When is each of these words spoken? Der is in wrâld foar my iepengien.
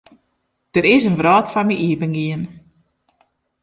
Der 0.73 0.85
is 0.95 1.07
in 1.09 1.17
wrâld 1.19 1.47
foar 1.51 1.65
my 1.67 1.75
iepengien. 1.85 2.43